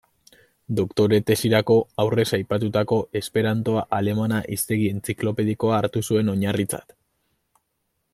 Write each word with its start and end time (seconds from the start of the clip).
Doktore-tesirako 0.77 1.75
aurrez 2.03 2.25
aipatutako 2.37 2.97
esperantoa-alemana 3.21 4.39
hiztegi 4.55 4.89
entziklopedikoa 4.95 5.77
hartu 5.81 6.03
zuen 6.09 6.33
oinarritzat. 6.35 6.97